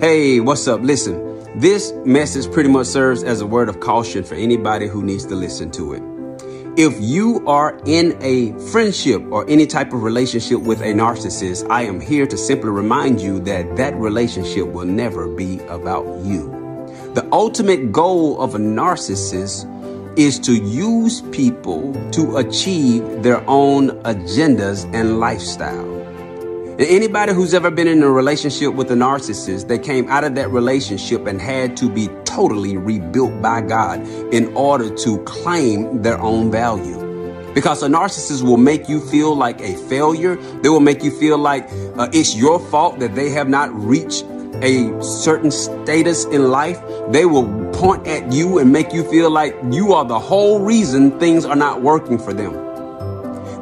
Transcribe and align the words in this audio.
Hey, 0.00 0.40
what's 0.40 0.66
up? 0.66 0.80
Listen, 0.80 1.46
this 1.60 1.92
message 2.06 2.50
pretty 2.50 2.70
much 2.70 2.86
serves 2.86 3.22
as 3.22 3.42
a 3.42 3.46
word 3.46 3.68
of 3.68 3.80
caution 3.80 4.24
for 4.24 4.34
anybody 4.34 4.88
who 4.88 5.02
needs 5.02 5.26
to 5.26 5.34
listen 5.34 5.70
to 5.72 5.92
it. 5.92 6.02
If 6.78 6.98
you 6.98 7.46
are 7.46 7.78
in 7.84 8.16
a 8.22 8.58
friendship 8.70 9.22
or 9.30 9.44
any 9.46 9.66
type 9.66 9.92
of 9.92 10.02
relationship 10.02 10.60
with 10.60 10.80
a 10.80 10.94
narcissist, 10.94 11.68
I 11.68 11.82
am 11.82 12.00
here 12.00 12.26
to 12.26 12.38
simply 12.38 12.70
remind 12.70 13.20
you 13.20 13.40
that 13.40 13.76
that 13.76 13.94
relationship 13.94 14.68
will 14.68 14.86
never 14.86 15.28
be 15.28 15.58
about 15.66 16.06
you. 16.24 16.48
The 17.12 17.28
ultimate 17.30 17.92
goal 17.92 18.40
of 18.40 18.54
a 18.54 18.58
narcissist 18.58 19.68
is 20.18 20.38
to 20.38 20.54
use 20.54 21.20
people 21.30 21.92
to 22.12 22.38
achieve 22.38 23.22
their 23.22 23.44
own 23.46 23.90
agendas 24.04 24.90
and 24.94 25.20
lifestyle. 25.20 25.90
Anybody 26.88 27.34
who's 27.34 27.52
ever 27.52 27.70
been 27.70 27.88
in 27.88 28.02
a 28.02 28.10
relationship 28.10 28.72
with 28.72 28.90
a 28.90 28.94
narcissist, 28.94 29.68
they 29.68 29.78
came 29.78 30.08
out 30.08 30.24
of 30.24 30.34
that 30.36 30.50
relationship 30.50 31.26
and 31.26 31.38
had 31.38 31.76
to 31.76 31.90
be 31.90 32.08
totally 32.24 32.78
rebuilt 32.78 33.42
by 33.42 33.60
God 33.60 34.00
in 34.32 34.46
order 34.56 34.88
to 34.88 35.18
claim 35.24 36.00
their 36.00 36.18
own 36.22 36.50
value. 36.50 36.96
Because 37.52 37.82
a 37.82 37.86
narcissist 37.86 38.42
will 38.42 38.56
make 38.56 38.88
you 38.88 38.98
feel 38.98 39.36
like 39.36 39.60
a 39.60 39.76
failure. 39.90 40.36
They 40.62 40.70
will 40.70 40.80
make 40.80 41.04
you 41.04 41.10
feel 41.10 41.36
like 41.36 41.68
uh, 41.98 42.08
it's 42.14 42.34
your 42.34 42.58
fault 42.58 42.98
that 43.00 43.14
they 43.14 43.28
have 43.28 43.50
not 43.50 43.70
reached 43.74 44.24
a 44.62 45.02
certain 45.02 45.50
status 45.50 46.24
in 46.24 46.50
life. 46.50 46.80
They 47.10 47.26
will 47.26 47.70
point 47.72 48.06
at 48.06 48.32
you 48.32 48.58
and 48.58 48.72
make 48.72 48.94
you 48.94 49.04
feel 49.10 49.30
like 49.30 49.54
you 49.70 49.92
are 49.92 50.06
the 50.06 50.18
whole 50.18 50.60
reason 50.60 51.18
things 51.20 51.44
are 51.44 51.56
not 51.56 51.82
working 51.82 52.18
for 52.18 52.32
them. 52.32 52.69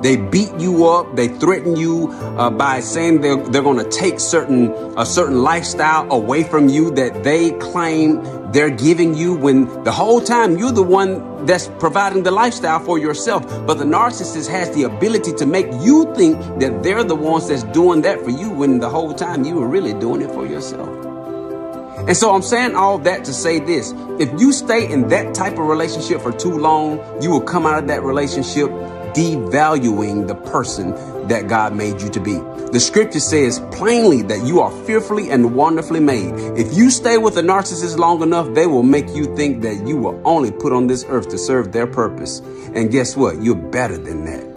They 0.02 0.16
beat 0.16 0.54
you 0.58 0.86
up. 0.86 1.16
They 1.16 1.28
threaten 1.28 1.76
you 1.76 2.10
uh, 2.10 2.50
by 2.50 2.80
saying 2.80 3.20
they're, 3.20 3.36
they're 3.36 3.62
going 3.62 3.82
to 3.84 3.90
take 3.90 4.20
certain 4.20 4.72
a 4.96 5.04
certain 5.04 5.42
lifestyle 5.42 6.10
away 6.12 6.44
from 6.44 6.68
you 6.68 6.90
that 6.92 7.24
they 7.24 7.52
claim 7.52 8.22
they're 8.52 8.70
giving 8.70 9.14
you 9.14 9.34
when 9.34 9.66
the 9.84 9.92
whole 9.92 10.20
time 10.20 10.56
you're 10.56 10.72
the 10.72 10.82
one 10.82 11.44
that's 11.46 11.68
providing 11.78 12.22
the 12.22 12.30
lifestyle 12.30 12.80
for 12.80 12.98
yourself. 12.98 13.42
But 13.66 13.74
the 13.74 13.84
narcissist 13.84 14.48
has 14.48 14.74
the 14.74 14.84
ability 14.84 15.32
to 15.34 15.46
make 15.46 15.66
you 15.80 16.12
think 16.14 16.38
that 16.60 16.82
they're 16.82 17.04
the 17.04 17.16
ones 17.16 17.48
that's 17.48 17.64
doing 17.64 18.02
that 18.02 18.20
for 18.22 18.30
you 18.30 18.50
when 18.50 18.78
the 18.78 18.88
whole 18.88 19.14
time 19.14 19.44
you 19.44 19.56
were 19.56 19.68
really 19.68 19.94
doing 19.94 20.22
it 20.22 20.30
for 20.30 20.46
yourself. 20.46 20.88
And 22.06 22.16
so 22.16 22.34
I'm 22.34 22.42
saying 22.42 22.74
all 22.74 22.98
that 23.00 23.24
to 23.24 23.34
say 23.34 23.58
this. 23.58 23.92
If 24.18 24.40
you 24.40 24.52
stay 24.52 24.90
in 24.90 25.08
that 25.08 25.34
type 25.34 25.54
of 25.54 25.66
relationship 25.66 26.22
for 26.22 26.32
too 26.32 26.56
long, 26.56 27.00
you 27.20 27.30
will 27.30 27.42
come 27.42 27.66
out 27.66 27.78
of 27.82 27.88
that 27.88 28.02
relationship 28.02 28.70
devaluing 29.18 30.28
the 30.28 30.34
person 30.36 30.92
that 31.26 31.48
God 31.48 31.74
made 31.74 32.00
you 32.00 32.08
to 32.10 32.20
be. 32.20 32.34
The 32.70 32.78
scripture 32.78 33.18
says 33.18 33.58
plainly 33.72 34.22
that 34.22 34.46
you 34.46 34.60
are 34.60 34.70
fearfully 34.84 35.30
and 35.30 35.56
wonderfully 35.56 35.98
made. 35.98 36.32
If 36.56 36.72
you 36.76 36.88
stay 36.90 37.18
with 37.18 37.36
a 37.36 37.42
narcissist 37.42 37.98
long 37.98 38.22
enough, 38.22 38.54
they 38.54 38.66
will 38.66 38.84
make 38.84 39.08
you 39.08 39.34
think 39.34 39.62
that 39.62 39.86
you 39.88 39.96
were 39.96 40.20
only 40.24 40.52
put 40.52 40.72
on 40.72 40.86
this 40.86 41.04
earth 41.08 41.30
to 41.30 41.38
serve 41.38 41.72
their 41.72 41.86
purpose. 41.86 42.38
And 42.74 42.92
guess 42.92 43.16
what? 43.16 43.42
You're 43.42 43.56
better 43.56 43.98
than 43.98 44.24
that. 44.26 44.47